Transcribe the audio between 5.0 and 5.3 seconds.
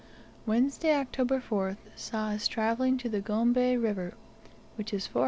4 h.